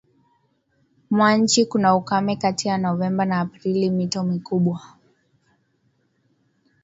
mwa 1.11 1.35
nchi 1.37 1.65
kuna 1.65 1.95
ukame 1.95 2.35
kati 2.35 2.67
ya 2.67 2.77
Novemba 2.77 3.25
na 3.25 3.39
Aprili 3.39 3.89
Mito 3.89 4.23
mikubwa 4.23 4.81